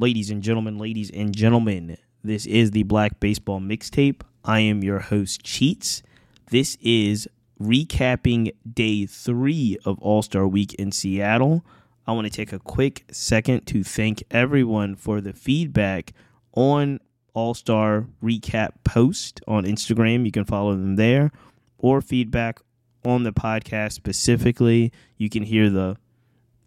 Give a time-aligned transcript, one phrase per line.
[0.00, 4.22] Ladies and gentlemen, ladies and gentlemen, this is the Black Baseball Mixtape.
[4.42, 6.02] I am your host, Cheats.
[6.50, 7.28] This is
[7.60, 11.66] recapping day three of All Star Week in Seattle.
[12.06, 16.14] I want to take a quick second to thank everyone for the feedback
[16.54, 17.00] on
[17.34, 20.24] All Star Recap post on Instagram.
[20.24, 21.30] You can follow them there,
[21.76, 22.60] or feedback
[23.04, 24.94] on the podcast specifically.
[25.18, 25.98] You can hear the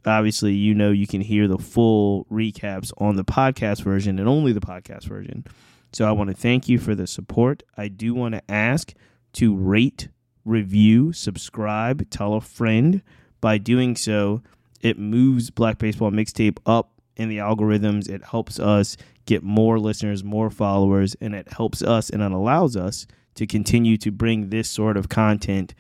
[0.06, 4.52] obviously you know you can hear the full recaps on the podcast version and only
[4.52, 5.46] the podcast version.
[5.92, 7.64] So I want to thank you for the support.
[7.78, 8.94] I do want to ask
[9.34, 10.10] to rate,
[10.44, 13.02] review, subscribe, tell a friend.
[13.42, 14.42] By doing so,
[14.82, 18.10] it moves Black Baseball Mixtape up in the algorithms.
[18.10, 22.76] It helps us get more listeners, more followers, and it helps us and it allows
[22.76, 25.74] us to continue to bring this sort of content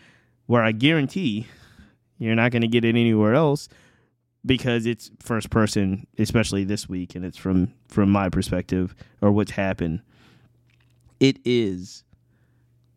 [0.45, 1.47] where I guarantee
[2.17, 3.67] you're not going to get it anywhere else
[4.45, 9.52] because it's first person, especially this week, and it's from from my perspective or what's
[9.52, 10.02] happened.
[11.19, 12.03] It is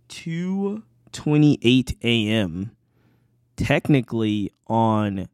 [0.08, 2.72] two twenty eight a.m.
[3.56, 5.28] Technically on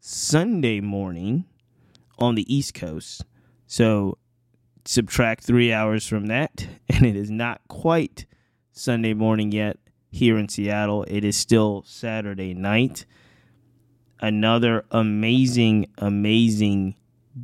[0.00, 1.44] Sunday morning
[2.18, 3.24] on the East Coast,
[3.66, 4.18] so
[4.84, 8.26] subtract three hours from that, and it is not quite
[8.72, 9.78] Sunday morning yet
[10.10, 11.04] here in Seattle.
[11.04, 13.04] It is still Saturday night
[14.20, 16.94] another amazing, amazing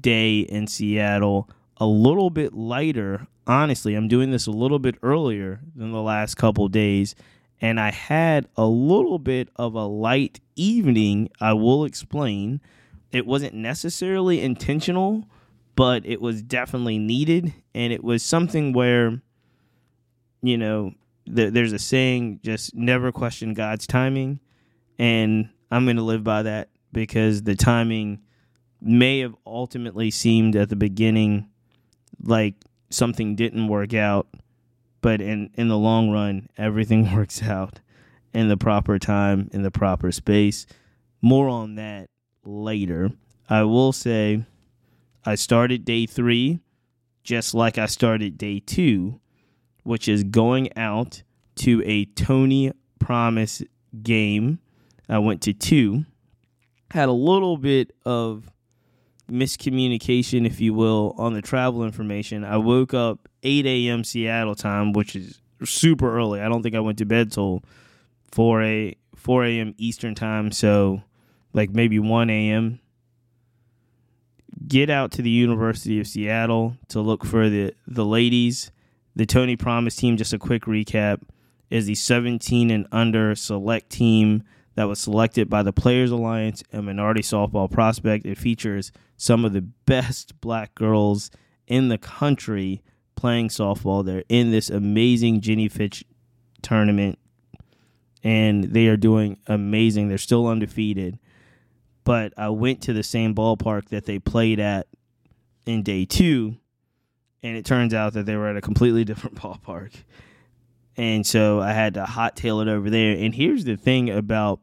[0.01, 1.49] day in Seattle.
[1.79, 3.95] A little bit lighter, honestly.
[3.95, 7.15] I'm doing this a little bit earlier than the last couple days,
[7.61, 11.31] and I had a little bit of a light evening.
[11.41, 12.61] I will explain.
[13.13, 15.29] It wasn't necessarily intentional,
[15.75, 19.21] but it was definitely needed, and it was something where,
[20.43, 20.93] you know,
[21.35, 24.41] th- there's a saying: just never question God's timing,
[24.99, 28.21] and I'm going to live by that because the timing
[28.81, 31.49] may have ultimately seemed at the beginning
[32.23, 32.55] like
[32.91, 34.29] something didn't work out,
[35.01, 37.81] but in in the long run, everything works out
[38.33, 40.67] in the proper time, in the proper space.
[41.23, 42.11] More on that
[42.45, 43.11] later.
[43.49, 44.45] I will say
[45.25, 46.61] I started day 3
[47.23, 49.21] just like I started day 2,
[49.83, 51.23] which is going out
[51.57, 53.63] to a Toni Promise
[54.03, 54.61] game
[55.09, 56.05] I went to two.
[56.91, 58.51] Had a little bit of
[59.31, 62.45] miscommunication, if you will, on the travel information.
[62.45, 64.05] I woke up 8 a.m.
[64.05, 66.41] Seattle time, which is super early.
[66.41, 67.63] I don't think I went to bed till
[68.33, 69.75] 4 a 4 a.m.
[69.79, 71.03] Eastern time, so
[71.53, 72.81] like maybe 1 a.m.
[74.69, 78.71] Get out to the University of Seattle to look for the the ladies.
[79.15, 80.17] The Toni Promise team.
[80.17, 81.23] Just a quick recap:
[81.71, 84.45] is the 17 and under select team
[84.77, 88.27] that was selected by the Players Alliance and Minority Softball Prospect.
[88.27, 91.31] It features some of the best black girls
[91.67, 92.83] in the country
[93.17, 94.05] playing softball.
[94.05, 96.05] They're in this amazing Jennie Finch
[96.61, 97.19] tournament,
[98.23, 100.09] and they are doing amazing.
[100.09, 101.19] They're still undefeated.
[102.05, 104.87] But I went to the same ballpark that they played at
[105.65, 106.59] in day two,
[107.43, 109.93] and it turns out that they were at a completely different ballpark.
[110.97, 113.17] And so I had to hot tail it over there.
[113.17, 114.61] And here's the thing about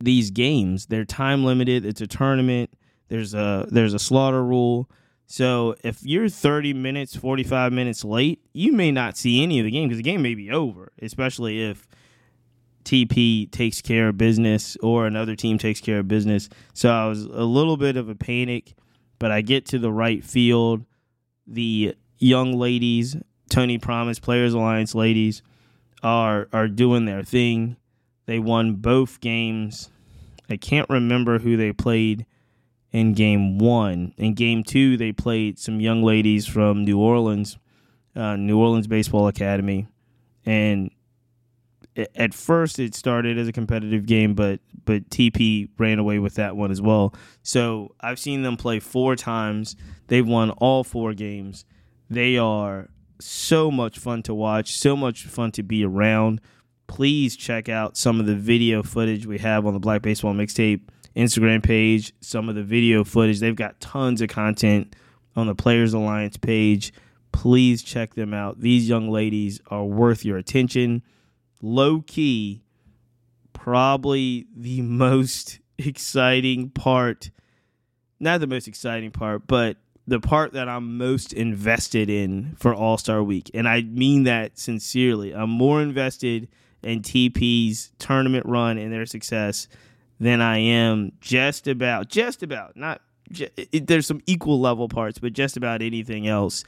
[0.00, 0.86] these games.
[0.86, 1.84] They're time limited.
[1.84, 2.70] It's a tournament.
[3.08, 4.90] There's a there's a slaughter rule.
[5.26, 9.70] So if you're 30 minutes, 45 minutes late, you may not see any of the
[9.70, 11.86] game because the game may be over, especially if
[12.84, 16.48] TP takes care of business or another team takes care of business.
[16.72, 18.72] So I was a little bit of a panic,
[19.18, 20.86] but I get to the right field.
[21.46, 23.16] The young ladies,
[23.48, 25.42] Toni Promise Players Alliance ladies,
[26.02, 27.76] are are doing their thing.
[28.26, 29.90] They won both games.
[30.50, 32.26] I can't remember who they played
[32.92, 34.14] in game one.
[34.16, 37.58] In game two, they played some young ladies from New Orleans,
[38.16, 39.86] uh, New Orleans Baseball Academy.
[40.46, 40.90] And
[42.14, 46.56] at first, it started as a competitive game, but but TP ran away with that
[46.56, 47.14] one as well.
[47.42, 49.76] So I've seen them play four times.
[50.06, 51.66] They've won all four games.
[52.08, 52.88] They are
[53.20, 56.40] so much fun to watch, so much fun to be around
[56.88, 60.80] please check out some of the video footage we have on the Black Baseball Mixtape
[61.14, 62.12] Instagram page.
[62.20, 63.38] Some of the video footage.
[63.38, 64.96] They've got tons of content
[65.36, 66.92] on the Players Alliance page.
[67.30, 68.60] Please check them out.
[68.60, 71.02] These young ladies are worth your attention.
[71.62, 72.62] Low key,
[73.52, 77.30] probably the most exciting part.
[78.18, 79.76] Not the most exciting part, but
[80.08, 83.50] the part that I'm most invested in for All Star Week.
[83.52, 85.34] And I mean that sincerely.
[85.34, 86.48] I'm more invested
[86.82, 89.68] in TP's tournament run and their success
[90.18, 95.34] than I am just about, just about, not it, there's some equal level parts, but
[95.34, 96.64] just about anything else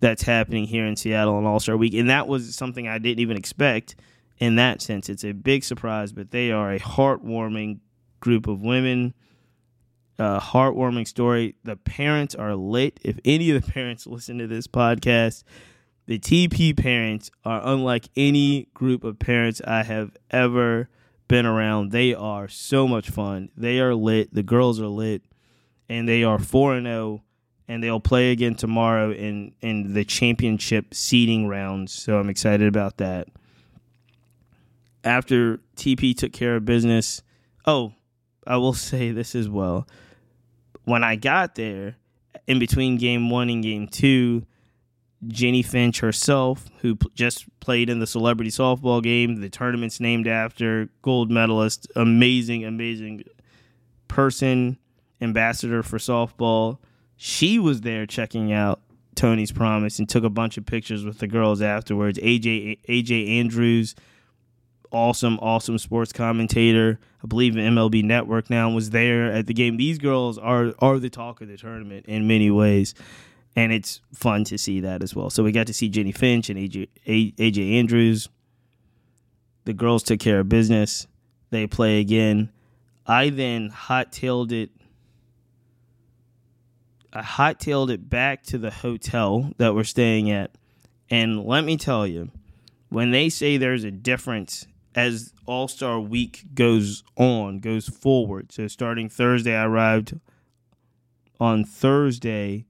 [0.00, 3.20] that's happening here in Seattle on All Star Week, and that was something I didn't
[3.20, 3.96] even expect.
[4.38, 7.78] In that sense, it's a big surprise, but they are a heartwarming
[8.20, 9.14] group of women.
[10.18, 11.56] A heartwarming story.
[11.64, 13.00] The parents are lit.
[13.02, 15.44] If any of the parents listen to this podcast,
[16.06, 20.88] the TP parents are unlike any group of parents I have ever
[21.28, 21.90] been around.
[21.90, 23.48] They are so much fun.
[23.56, 24.32] They are lit.
[24.32, 25.22] The girls are lit,
[25.88, 27.22] and they are four and zero oh
[27.68, 31.92] and they'll play again tomorrow in in the championship seeding rounds.
[31.92, 33.28] So I'm excited about that.
[35.02, 37.22] After TP took care of business,
[37.66, 37.94] oh,
[38.46, 39.86] I will say this as well.
[40.84, 41.96] When I got there,
[42.46, 44.44] in between game one and game two,
[45.26, 50.90] Jennie Finch herself, who just played in the celebrity softball game, the tournament's named after,
[51.02, 53.24] gold medalist, amazing, amazing
[54.08, 54.76] person,
[55.20, 56.78] ambassador for softball
[57.16, 58.80] she was there checking out
[59.14, 62.18] Toni's Promise and took a bunch of pictures with the girls afterwards.
[62.18, 63.94] AJ AJ Andrews,
[64.90, 66.98] awesome, awesome sports commentator.
[67.22, 69.76] I believe in MLB Network now was there at the game.
[69.76, 72.94] These girls are are the talk of the tournament in many ways,
[73.56, 75.30] and it's fun to see that as well.
[75.30, 78.28] So we got to see Jennie Finch and AJ AJ Andrews.
[79.64, 81.06] The girls took care of business.
[81.50, 82.50] They play again.
[83.06, 84.70] I then hot tailed it
[87.14, 90.50] I hot-tailed it back to the hotel that we're staying at.
[91.08, 92.30] And let me tell you,
[92.88, 98.52] when they say there's a difference as All Star Week goes on, goes forward.
[98.52, 100.18] So starting Thursday, I arrived
[101.40, 102.66] on Thursday.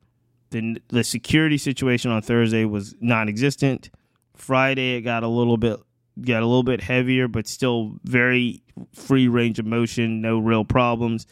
[0.50, 3.90] The the security situation on Thursday was non-existent.
[4.36, 5.80] Friday, it got a little bit
[6.20, 8.62] got a little bit heavier, but still very
[8.92, 11.26] free range of motion, no real problems.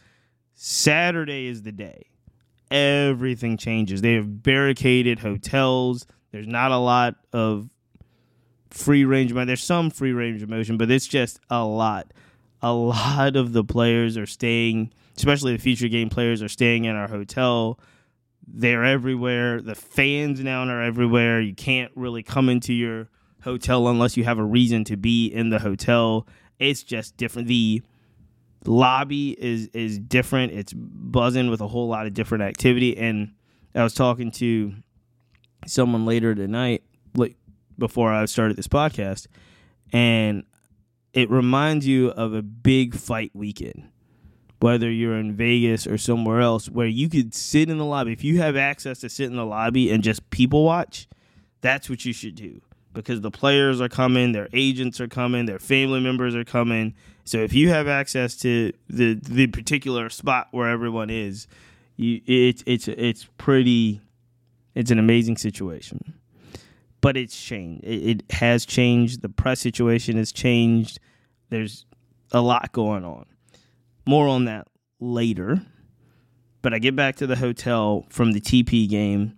[0.55, 2.13] Saturday is the day
[2.73, 4.01] everything changes.
[4.01, 6.07] They have barricaded hotels.
[6.33, 7.69] There's not a lot of
[8.73, 9.47] free range of.
[9.47, 12.13] There's some free range of motion, but it's just a lot.
[12.63, 16.95] A lot of the players are staying, especially the future game players are staying in
[16.95, 17.79] our hotel.
[18.47, 19.61] They're everywhere.
[19.61, 21.41] The fans now are everywhere.
[21.41, 23.09] You can't really come into your
[23.43, 26.27] hotel unless you have a reason to be in the hotel.
[26.59, 27.49] It's just different.
[27.49, 27.83] The
[28.65, 30.53] lobby is is different.
[30.53, 32.97] It's buzzing with a whole lot of different activity.
[32.97, 33.33] And
[33.75, 34.75] I was talking to
[35.67, 36.83] someone later tonight,
[37.83, 39.27] before I started this podcast,
[39.93, 40.45] and
[41.13, 43.89] it reminds you of a big fight weekend.
[44.61, 48.23] Whether you're in Vegas or somewhere else, where you could sit in the lobby, if
[48.23, 51.09] you have access to sit in the lobby and just people watch,
[51.61, 52.61] that's what you should do
[52.93, 56.95] because the players are coming, their agents are coming, their family members are coming.
[57.25, 61.49] So if you have access to the the particular spot where everyone is,
[61.97, 64.01] you it's it's it's pretty
[64.77, 66.15] it's an amazing situation.
[67.03, 67.85] But it's changed.
[67.85, 69.21] It, it has changed.
[69.21, 70.99] The press situation has changed.
[71.51, 71.85] There's
[72.31, 73.27] a lot going on.
[74.07, 74.69] More on that
[74.99, 75.61] later.
[76.63, 79.37] But I get back to the hotel from the TP game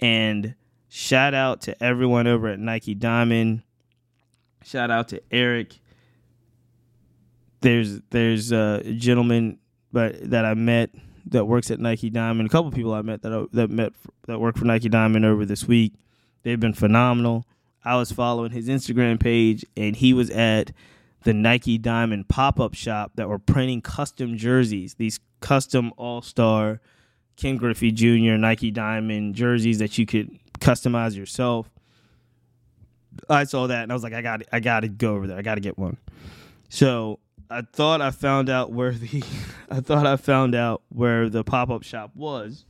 [0.00, 0.54] and
[0.88, 3.62] Shout out to everyone over at Nike Diamond.
[4.64, 5.78] Shout out to Eric.
[7.60, 9.58] There's there's a gentleman
[9.92, 10.90] but that I met
[11.26, 12.48] that works at Nike Diamond.
[12.48, 13.92] A couple people I met that that met
[14.26, 15.92] that work for Nike Diamond over this week.
[16.42, 17.46] They've been phenomenal.
[17.84, 20.72] I was following his Instagram page and he was at
[21.24, 26.80] the Nike Diamond pop-up shop that were printing custom jerseys, these custom All-Star
[27.38, 28.36] Ken Griffey Jr.
[28.36, 31.70] Nike Diamond jerseys that you could customize yourself.
[33.30, 35.38] I saw that and I was like, I got I got to go over there.
[35.38, 35.96] I got to get one.
[36.68, 39.22] So I thought I found out where the
[39.70, 42.64] I thought I found out where the pop up shop was.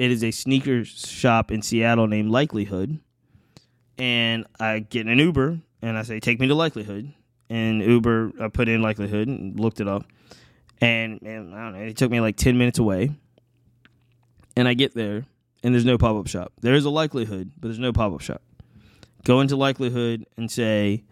[0.00, 3.00] It is a sneaker shop in Seattle named Likelihood,
[3.98, 7.12] and I get an Uber and I say, "Take me to Likelihood."
[7.50, 10.04] And Uber, I put in Likelihood and looked it up,
[10.80, 13.10] and, and I don't know, it took me like ten minutes away.
[14.56, 15.26] And I get there,
[15.62, 16.54] and there's no pop up shop.
[16.62, 18.40] There is a likelihood, but there's no pop up shop.
[19.24, 21.04] Go into likelihood and say,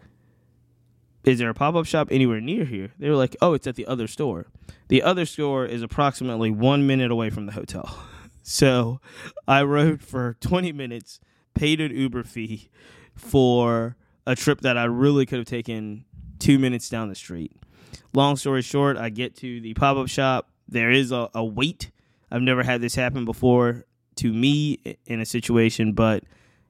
[1.25, 2.91] is there a pop up shop anywhere near here?
[2.97, 4.47] They were like, oh, it's at the other store.
[4.87, 7.95] The other store is approximately one minute away from the hotel.
[8.49, 8.99] So
[9.47, 11.19] I rode for 20 minutes,
[11.53, 12.71] paid an Uber fee
[13.13, 16.03] for a trip that I really could have taken
[16.39, 17.55] two minutes down the street.
[18.11, 20.49] Long story short, I get to the pop up shop.
[20.67, 21.91] There is a, a wait.
[22.31, 26.23] I've never had this happen before to me in a situation, but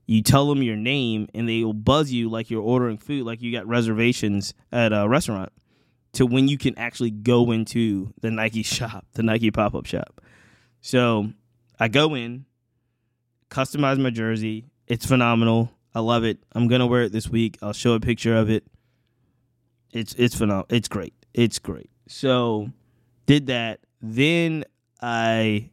[0.06, 3.42] you tell them your name and they will buzz you like you're ordering food, like
[3.42, 5.54] you got reservations at a restaurant.
[6.12, 10.20] to when you can actually go into the Nike shop, the Nike pop up shop.
[10.82, 11.32] So
[11.80, 12.46] I go in,
[13.50, 14.66] customize my jersey.
[14.88, 15.72] It's phenomenal.
[15.96, 16.40] I love it.
[16.54, 17.58] I'm gonna wear it this week.
[17.62, 18.66] I'll show a picture of it.
[19.92, 20.68] It's it's phenomenal.
[20.70, 21.14] It's great.
[21.34, 21.90] It's great.
[22.08, 22.70] So
[23.26, 23.80] did that.
[24.02, 24.66] Then
[25.02, 25.70] I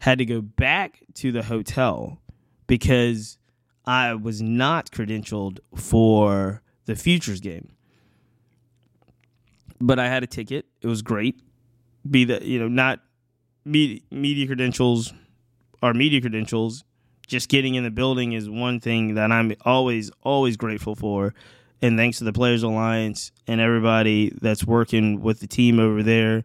[0.00, 2.20] had to go back to the hotel
[2.66, 3.38] because
[3.84, 7.72] I was not credentialed for the futures game.
[9.80, 10.66] But I had a ticket.
[10.82, 11.40] It was great.
[12.08, 13.00] Be that you know, not
[13.64, 15.12] media, media credentials
[15.82, 16.84] are media credentials.
[17.26, 21.34] Just getting in the building is one thing that I'm always always grateful for.
[21.82, 26.44] And thanks to the Players Alliance and everybody that's working with the team over there,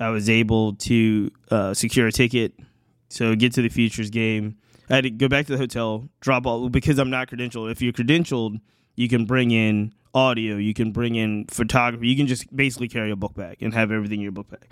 [0.00, 2.54] I was able to uh, secure a ticket.
[3.08, 4.56] So get to the futures game.
[4.90, 7.70] I had to go back to the hotel, drop all because I'm not credentialed.
[7.70, 8.60] If you're credentialed,
[8.96, 13.10] you can bring in audio, you can bring in photography, you can just basically carry
[13.10, 14.70] a book bag and have everything in your book bag.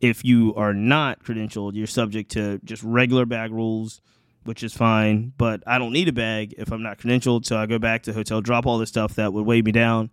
[0.00, 4.00] If you are not credentialed, you're subject to just regular bag rules,
[4.44, 5.32] which is fine.
[5.36, 8.12] But I don't need a bag if I'm not credentialed, so I go back to
[8.12, 10.10] hotel, drop all the stuff that would weigh me down,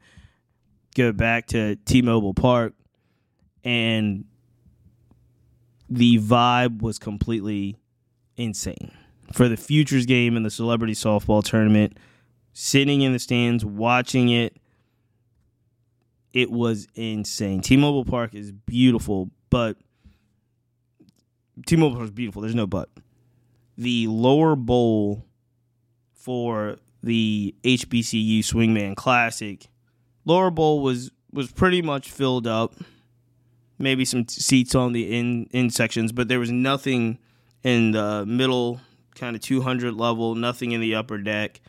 [0.95, 2.73] go back to T-Mobile Park,
[3.63, 4.25] and
[5.89, 7.77] the vibe was completely
[8.37, 8.91] insane
[9.33, 11.97] for the futures game and the celebrity softball tournament
[12.53, 14.57] sitting in the stands watching it
[16.33, 19.77] it was insane t-mobile park is beautiful but
[21.65, 22.89] t-mobile is beautiful there's no but
[23.77, 25.25] the lower bowl
[26.13, 29.67] for the hbcu swingman classic
[30.25, 32.75] lower bowl was was pretty much filled up
[33.77, 37.17] maybe some t- seats on the in in sections, but there was nothing
[37.63, 38.79] in the middle
[39.15, 41.61] kind of 200 level, nothing in the upper deck.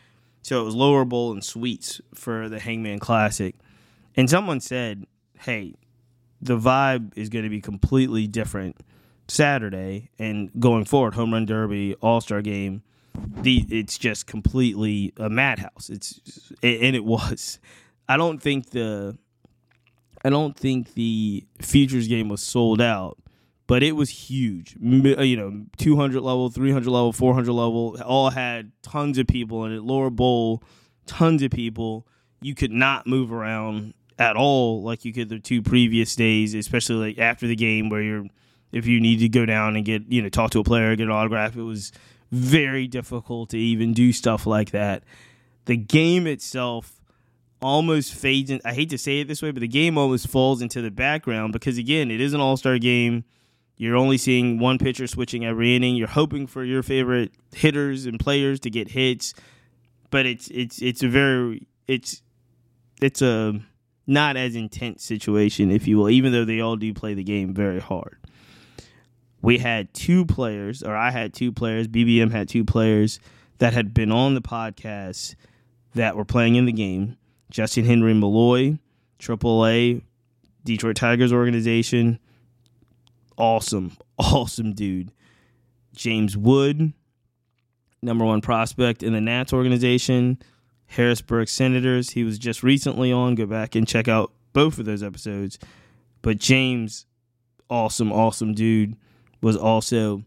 [0.43, 3.55] So it was lower bowl and suites for the Swingman Classic.
[4.16, 5.07] And someone said,
[5.40, 5.75] "Hey,
[6.40, 8.76] the vibe is going to be completely different
[9.28, 12.83] Saturday and going forward, home run derby, All Star game.
[13.14, 15.88] The it's just completely a madhouse.
[15.88, 17.59] It's and it was.
[18.09, 19.16] I don't think the
[20.25, 23.19] I don't think the futures game was sold out,
[23.66, 24.76] but it was huge.
[24.76, 29.73] Uh, you know, 200 level, 300 level, 400 level, all had tons of people in
[29.73, 29.83] it.
[29.83, 30.62] Lower bowl,
[31.07, 32.07] tons of people.
[32.43, 37.08] You could not move around at all like you could the two previous days, especially
[37.08, 38.26] like after the game where you're
[38.73, 41.04] if you need to go down and get, you know, talk to a player, get
[41.04, 41.92] an autograph, it was
[42.30, 45.04] very difficult to even do stuff like that.
[45.66, 47.00] The game itself
[47.62, 48.61] almost fades in.
[48.64, 51.52] I hate to say it this way, but the game almost falls into the background
[51.52, 53.25] because again, it is an all-star game.
[53.76, 55.96] You're only seeing one pitcher switching every inning.
[55.96, 59.35] You're hoping for your favorite hitters and players to get hits,
[60.11, 62.23] but it's it's it's a very it's
[63.02, 63.61] it's a
[64.07, 67.53] not as intense situation, if you will, even though they all do play the game
[67.53, 68.19] very hard.
[69.43, 73.21] We had two players, or I had two players, BBM had two players
[73.59, 75.35] that had been on the podcast
[75.95, 77.17] that were playing in the game.
[77.51, 78.79] Justin Henry Malloy,
[79.19, 80.03] AAA,
[80.65, 82.19] Detroit Tigers organization.
[83.37, 85.13] Awesome, awesome dude.
[85.95, 86.93] James Wood,
[88.03, 90.39] number one prospect in the Nats organization.
[90.88, 92.11] Harrisburg Senators.
[92.11, 93.35] He was just recently on.
[93.35, 95.59] Go back and check out both of those episodes.
[96.23, 97.07] But James,
[97.69, 98.97] awesome, awesome dude,
[99.40, 100.23] was also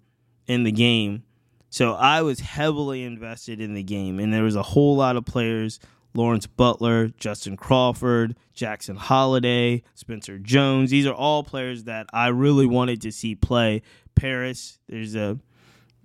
[0.47, 1.23] in the game.
[1.69, 5.25] So I was heavily invested in the game, and there was a whole lot of
[5.25, 5.79] players
[6.13, 10.89] Lawrence Butler, Justin Crawford, Jackson Holliday, Spencer Jones.
[10.89, 13.83] These are all players that I really wanted to see play.
[14.15, 15.37] Paris, there's a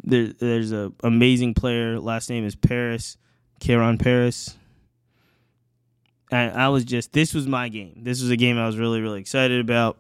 [0.02, 1.98] there, there's a amazing player.
[1.98, 3.16] Last name is Paris,
[3.60, 4.56] Kyren Paris.
[6.30, 8.00] And I was just this was my game.
[8.02, 9.98] This was a game I was really really excited about.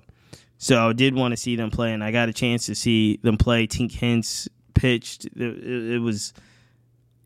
[0.58, 3.18] So I did want to see them play, and I got a chance to see
[3.18, 3.66] them play.
[3.66, 5.26] Tink Hence pitched.
[5.26, 6.32] It, it, it was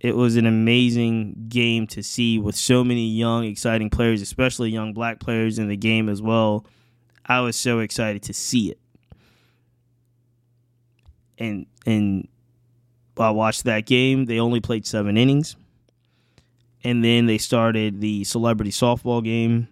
[0.00, 4.92] it was an amazing game to see with so many young, exciting players, especially young
[4.92, 6.66] black players in the game as well.
[7.24, 8.78] I was so excited to see it.
[11.38, 12.28] And and
[13.18, 14.24] while I watched that game.
[14.24, 15.56] They only played seven innings.
[16.84, 19.68] And then they started the celebrity softball game.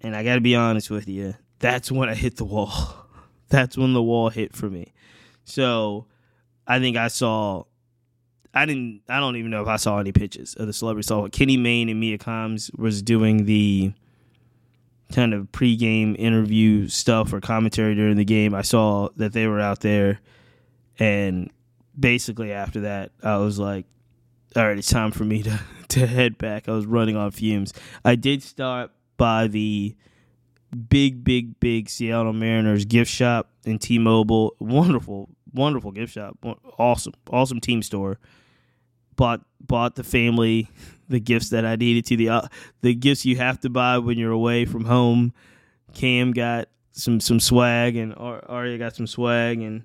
[0.00, 3.00] And I got to be honest with you, that's when I hit the wall.
[3.50, 4.94] That's when the wall hit for me.
[5.44, 6.06] So
[6.66, 7.64] I think I saw
[8.54, 9.02] I didn't.
[9.08, 11.32] I don't even know if I saw any pitches of the celebrity softball.
[11.32, 13.92] Kenny Mayne and Mia Combs was doing the
[15.12, 18.54] kind of pregame interview stuff or commentary during the game.
[18.54, 20.20] I saw that they were out there,
[20.98, 21.50] and
[21.98, 23.86] basically after that, I was like,
[24.54, 25.60] "All right, it's time for me to
[25.94, 27.72] to head back." I was running on fumes.
[28.04, 29.94] I did start by the
[30.88, 34.56] big, big, big Seattle Mariners gift shop in T-Mobile.
[34.58, 36.36] Wonderful, wonderful gift shop.
[36.78, 38.18] Awesome, awesome team store.
[39.16, 40.68] Bought bought the family
[41.08, 42.48] the gifts that I needed to the uh,
[42.80, 45.32] the gifts you have to buy when you're away from home.
[45.92, 49.84] Cam got some some swag and Arya got some swag and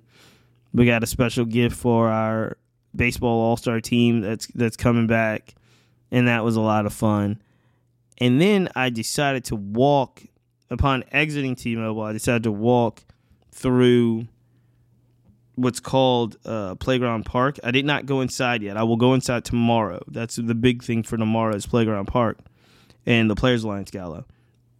[0.72, 2.56] we got a special gift for our
[2.94, 5.54] baseball all star team that's that's coming back,
[6.10, 7.40] and that was a lot of fun.
[8.18, 10.22] And then I decided to walk
[10.68, 12.02] upon exiting T-Mobile.
[12.02, 13.04] I decided to walk
[13.50, 14.28] through
[15.56, 17.58] what's called uh, Playground Park.
[17.64, 18.76] I did not go inside yet.
[18.76, 20.00] I will go inside tomorrow.
[20.08, 22.38] That's the big thing for tomorrow is Playground Park
[23.06, 24.24] and the Players Alliance Gala.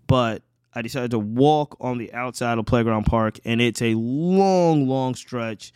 [0.07, 0.43] But
[0.75, 5.15] I decided to walk on the outside of Playground Park, and it's a long, long
[5.15, 5.73] stretch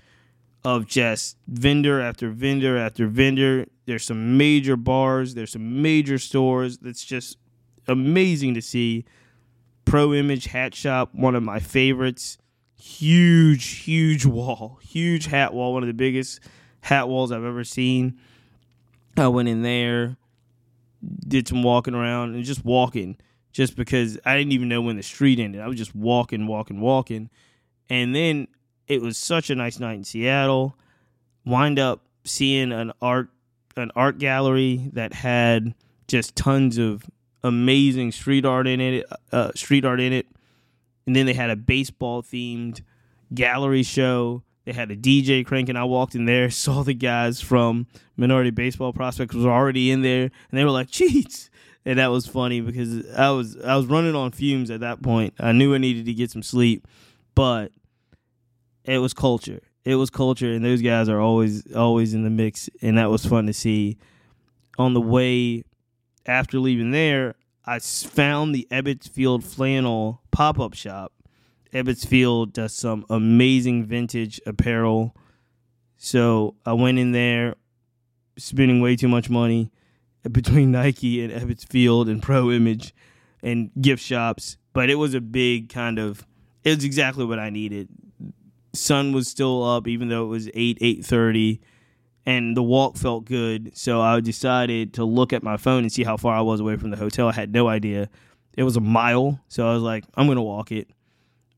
[0.64, 3.66] of just vendor after vendor after vendor.
[3.86, 6.78] There's some major bars, there's some major stores.
[6.78, 7.38] That's just
[7.86, 9.04] amazing to see.
[9.84, 12.38] Pro Image Hat Shop, one of my favorites.
[12.76, 16.40] Huge, huge wall, huge hat wall, one of the biggest
[16.80, 18.18] hat walls I've ever seen.
[19.16, 20.16] I went in there,
[21.26, 23.16] did some walking around, and just walking,
[23.52, 25.60] just because I didn't even know when the street ended.
[25.60, 27.30] I was just walking, walking, walking.
[27.88, 28.48] And then
[28.88, 30.76] it was such a nice night in Seattle.
[31.44, 33.30] Wind up seeing an art
[33.76, 35.74] an art gallery that had
[36.08, 37.04] just tons of
[37.42, 40.26] amazing street art in it, uh, street art in it,
[41.06, 42.80] and then they had a baseball themed
[43.34, 44.42] gallery show.
[44.64, 45.76] They had a DJ cranking.
[45.76, 50.22] I walked in there, saw the guys from Minority Baseball Prospects was already in there,
[50.22, 51.50] and they were like, "Cheats!"
[51.86, 55.34] And that was funny because I was I was running on fumes at that point.
[55.38, 56.88] I knew I needed to get some sleep,
[57.34, 57.72] but
[58.84, 59.60] it was culture.
[59.84, 63.26] It was culture, and those guys are always always in the mix, and that was
[63.26, 63.98] fun to see.
[64.78, 65.64] On the way
[66.26, 67.34] after leaving there,
[67.66, 71.12] I found the Ebbets Field flannel pop up shop.
[71.72, 75.14] Ebbets Field does some amazing vintage apparel.
[75.96, 77.54] So I went in there,
[78.38, 79.70] spending way too much money
[80.32, 82.94] between Nike and Ebbets Field and Pro Image
[83.42, 84.56] and gift shops.
[84.72, 86.26] But it was a big kind of,
[86.64, 87.88] it was exactly what I needed
[88.74, 91.60] sun was still up even though it was 8 8.30
[92.26, 93.76] and the walk felt good.
[93.76, 96.76] So i decided to look at my phone and see how far i was away
[96.76, 97.28] from the hotel.
[97.28, 98.08] I had no idea.
[98.56, 100.88] It was a mile so i was like i'm gonna walk it.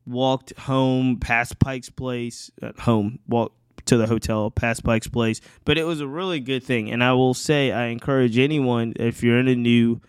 [0.06, 5.40] Walked home past pike's place at home walked to the hotel past pike's place.
[5.64, 9.22] But it was a really good thing and i will say i encourage anyone if
[9.22, 10.00] you're in a new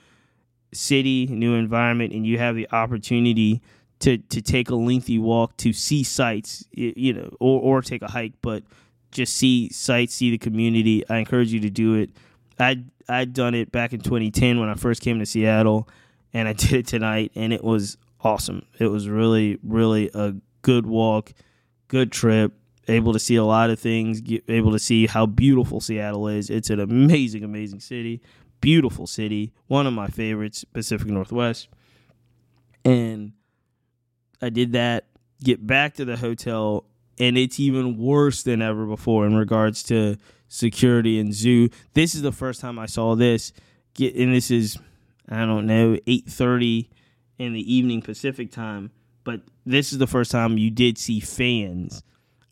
[0.74, 3.62] city new environment and you have the opportunity
[4.00, 8.12] to to take a lengthy walk to see sights, you know, or or take a
[8.12, 8.64] hike, but
[9.12, 11.08] just see sights, see the community.
[11.10, 12.12] I encourage you to do it.
[12.60, 15.88] I I'd done it back in 2010 when I first came to Seattle,
[16.34, 18.66] and I did it tonight, and it was awesome.
[18.80, 21.34] It was really really a good walk,
[21.88, 22.54] good trip.
[22.90, 26.50] Able to see a lot of things, able to see how beautiful Seattle is.
[26.50, 28.22] It's an amazing, amazing city,
[28.62, 31.68] beautiful city, one of my favorites, Pacific Northwest,
[32.86, 33.34] and
[34.42, 35.06] I did that,
[35.44, 36.86] get back to the hotel,
[37.20, 41.70] and it's even worse than ever before in regards to security and zoo.
[41.94, 43.52] This is the first time I saw this.
[43.94, 44.78] Get and this is
[45.28, 46.90] I don't know eight thirty
[47.40, 48.92] in the evening Pacific time,
[49.24, 52.04] but this is the first time you did see fans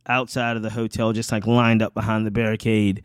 [0.08, 3.04] outside of the hotel, just like lined up behind the barricade.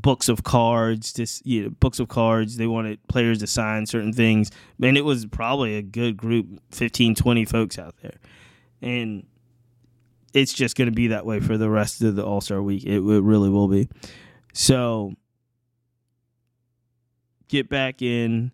[0.00, 2.56] Books of cards, just you know, books of cards.
[2.56, 4.50] They wanted players to sign certain things,
[4.82, 8.18] and it was probably a good group, 15, 20 folks out there,
[8.80, 9.26] and
[10.32, 12.84] it's just going to be that way for the rest of the All Star week.
[12.84, 13.88] It, it really will be.
[14.52, 15.14] So,
[17.48, 18.52] get back in.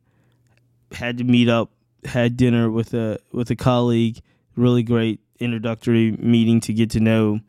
[0.93, 1.71] Had to meet up.
[2.05, 4.21] Had dinner with a with a colleague.
[4.57, 7.41] Really great introductory meeting to get to know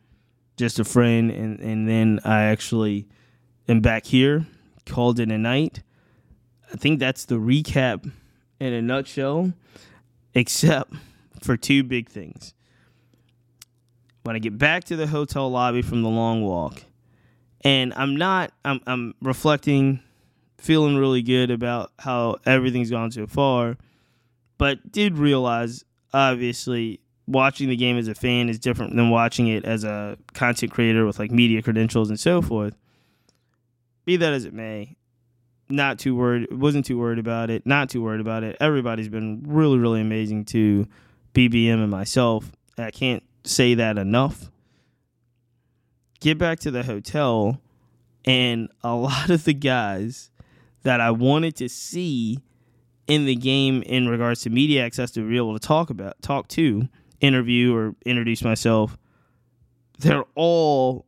[0.56, 3.08] just a friend, and and then I actually
[3.68, 4.46] am back here.
[4.86, 5.82] Called it a night.
[6.72, 8.10] I think that's the recap
[8.60, 9.52] in a nutshell,
[10.34, 10.94] except
[11.42, 12.54] for two big things
[14.28, 16.82] when I get back to the hotel lobby from the long walk,
[17.62, 20.00] and I'm not, I'm, I'm reflecting,
[20.58, 23.78] feeling really good about how everything's gone so far,
[24.58, 29.64] but did realize, obviously, watching the game as a fan is different than watching it
[29.64, 32.76] as a content creator with like media credentials and so forth.
[34.08, 34.96] Be that as it may,
[35.68, 38.56] not too worried, wasn't too worried about it, not too worried about it.
[38.58, 40.88] Everybody's been really, really amazing to
[41.34, 42.50] BBM and myself.
[42.78, 44.50] I can't say that enough.
[46.20, 47.60] Get back to the hotel,
[48.24, 50.30] and a lot of the guys
[50.84, 52.38] that I wanted to see
[53.06, 56.48] in the game in regards to media access to be able to talk about, talk
[56.48, 56.88] to,
[57.20, 58.96] interview, or introduce myself.
[59.98, 61.04] They're all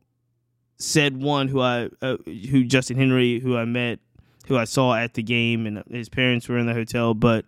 [0.81, 4.01] said one who I, uh, who Justin Henry, who I met,
[4.47, 7.45] who I saw at the game, and his parents were in the hotel, but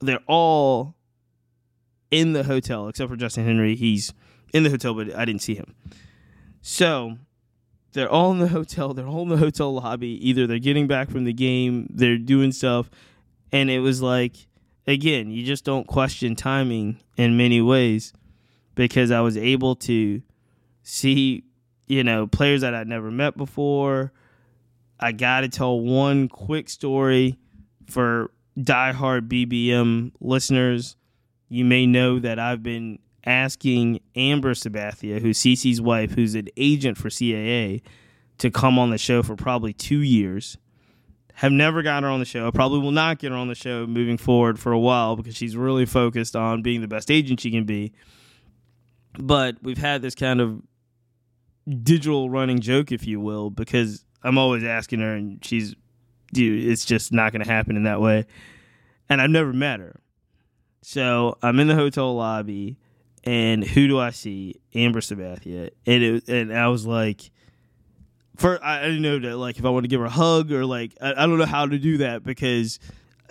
[0.00, 0.94] they're all
[2.10, 3.74] in the hotel except for Justin Henry.
[3.74, 4.12] He's
[4.52, 5.74] in the hotel, but I didn't see him.
[6.62, 7.16] So
[7.92, 8.94] they're all in the hotel.
[8.94, 10.28] They're all in the hotel lobby.
[10.28, 12.90] Either they're getting back from the game, they're doing stuff,
[13.50, 14.46] and it was like,
[14.86, 18.12] again, you just don't question timing in many ways
[18.74, 20.22] because I was able to
[20.82, 21.44] see,
[21.86, 24.12] you know, players that I'd never met before.
[24.98, 27.38] I got to tell one quick story
[27.86, 30.96] for diehard BBM listeners.
[31.48, 36.96] You may know that I've been asking Amber Sabathia, who's CC's wife, who's an agent
[36.96, 37.82] for CAA,
[38.38, 40.56] to come on the show for probably two years.
[41.34, 42.50] Have never got her on the show.
[42.52, 45.56] Probably will not get her on the show moving forward for a while because she's
[45.56, 47.92] really focused on being the best agent she can be.
[49.18, 50.62] But we've had this kind of
[51.82, 55.74] digital running joke, if you will, because I'm always asking her and she's,
[56.32, 58.26] dude, it's just not going to happen in that way.
[59.08, 60.00] And I've never met her.
[60.82, 62.78] So I'm in the hotel lobby
[63.24, 64.60] and who do I see?
[64.74, 67.30] Amber Sabathia, and it, and I was like,
[68.36, 70.66] for I didn't know that like if I want to give her a hug or
[70.66, 72.78] like I, I don't know how to do that because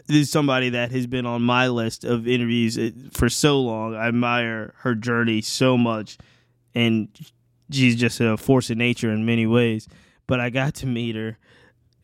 [0.08, 3.96] this is somebody that has been on my list of interviews uh, for so long.
[3.96, 6.18] I admire her journey so much,
[6.74, 7.08] and
[7.74, 9.88] she's just a force of nature in many ways.
[10.28, 11.38] But I got to meet her,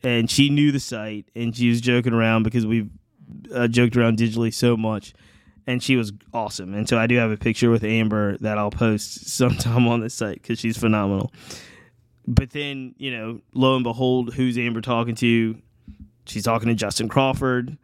[0.02, 2.90] and she knew the site, and she was joking around because we've
[3.54, 5.14] uh, joked around digitally so much
[5.70, 6.74] and she was awesome.
[6.74, 10.10] And so I do have a picture with Amber that I'll post sometime on the
[10.10, 11.32] site because she's phenomenal.
[12.26, 15.56] But then, you know, lo and behold, who's Amber talking to?
[16.26, 17.76] She's talking to Justin Crawford,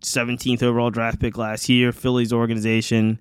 [0.00, 3.18] 17th overall draft pick last year, Phillies organization,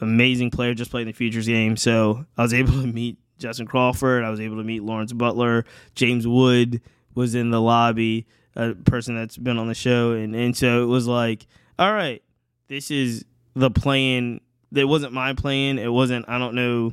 [0.00, 1.76] amazing player, just played in the Futures game.
[1.76, 4.24] So I was able to meet Justin Crawford.
[4.24, 5.64] I was able to meet Lawrence Butler.
[5.94, 6.80] James Wood
[7.14, 10.12] was in the lobby, a person that's been on the show.
[10.12, 11.46] And, and so it was like,
[11.78, 12.22] all right,
[12.68, 13.24] this is
[13.54, 14.40] the plan.
[14.72, 15.78] That wasn't my plan.
[15.78, 16.28] It wasn't.
[16.28, 16.92] I don't know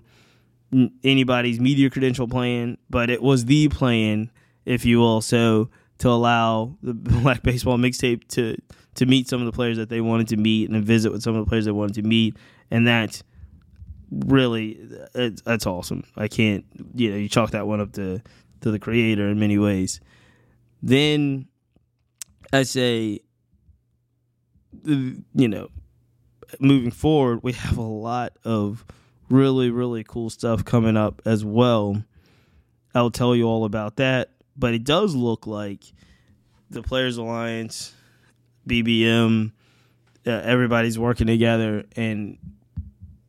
[1.03, 4.31] anybody's media credential plan, but it was the plan,
[4.65, 5.21] if you will.
[5.21, 8.57] So to allow the Black Baseball mixtape to
[8.95, 11.35] to meet some of the players that they wanted to meet and visit with some
[11.35, 12.35] of the players they wanted to meet,
[12.71, 13.21] and that
[14.11, 14.79] really
[15.13, 16.03] that's awesome.
[16.15, 18.21] I can't you know you chalk that one up to
[18.61, 19.99] to the creator in many ways.
[20.81, 21.47] Then
[22.53, 23.21] I say,
[24.83, 25.69] you know,
[26.59, 28.85] moving forward, we have a lot of
[29.29, 32.03] really, really cool stuff coming up as well.
[32.95, 34.31] I'll tell you all about that.
[34.55, 35.83] But it does look like
[36.69, 37.93] the Players Alliance,
[38.67, 39.51] BBM,
[40.25, 41.85] uh, everybody's working together.
[41.95, 42.37] And,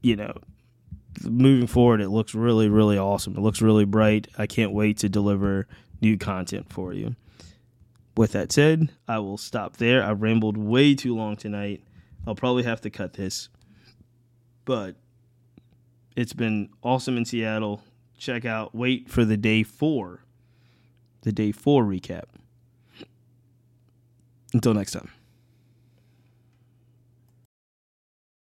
[0.00, 0.32] you know,
[1.24, 3.36] moving forward, it looks really, really awesome.
[3.36, 4.28] It looks really bright.
[4.36, 5.66] I can't wait to deliver
[6.00, 7.16] new content for you.
[8.16, 10.02] With that said, I will stop there.
[10.02, 11.82] I rambled way too long tonight.
[12.26, 13.48] I'll probably have to cut this.
[14.64, 14.96] But
[16.16, 17.82] it's been awesome in Seattle.
[18.18, 20.24] Check out, wait for the day four,
[21.22, 22.24] the day four recap.
[24.52, 25.10] Until next time.